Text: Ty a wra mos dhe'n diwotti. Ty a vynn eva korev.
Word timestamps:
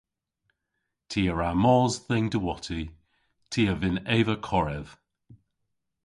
Ty 1.09 1.21
a 1.31 1.33
wra 1.33 1.49
mos 1.63 1.93
dhe'n 2.07 2.25
diwotti. 2.31 2.81
Ty 3.51 3.61
a 3.73 3.75
vynn 3.79 4.03
eva 4.17 4.35
korev. 4.47 4.87